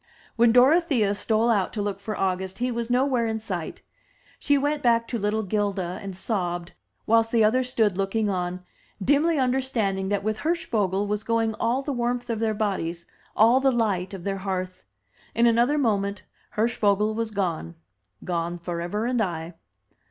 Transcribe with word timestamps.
When 0.35 0.51
Dorothea 0.51 1.13
stole 1.13 1.51
out 1.51 1.71
to 1.73 1.81
look 1.83 1.99
for 1.99 2.17
August, 2.17 2.57
he 2.57 2.71
was 2.71 2.89
nowhere 2.89 3.27
in 3.27 3.39
sight. 3.39 3.83
She 4.39 4.57
went 4.57 4.81
back 4.81 5.07
to 5.09 5.19
little 5.19 5.43
'Gilda, 5.43 5.99
and 6.01 6.15
sobbed, 6.17 6.71
whilst 7.05 7.31
the 7.31 7.43
others 7.43 7.69
stood 7.69 7.99
looking 7.99 8.27
on, 8.27 8.65
dimly 8.99 9.37
understanding 9.37 10.09
that 10.09 10.23
with 10.23 10.37
Hirsch 10.39 10.65
vogel 10.65 11.05
was 11.05 11.23
going 11.23 11.53
all 11.59 11.83
the 11.83 11.93
warmth 11.93 12.31
of 12.31 12.39
their 12.39 12.55
bodies, 12.55 13.05
all 13.35 13.59
the 13.59 13.71
light 13.71 14.15
of 14.15 14.23
their 14.23 14.37
hearth. 14.37 14.85
In 15.35 15.45
another 15.45 15.77
moment 15.77 16.23
Hirschvogel 16.57 17.13
was 17.13 17.29
gone— 17.29 17.75
^gone 18.25 18.59
forever 18.59 19.05
and 19.05 19.21
aye. 19.21 19.53